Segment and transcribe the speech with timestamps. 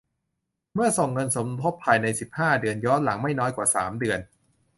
[0.73, 4.19] เมื่อส่งเงินสมทบภายใน สิบห้า เดือน ย้อนหลัง ไม่น้อยกว่า สาม เดือน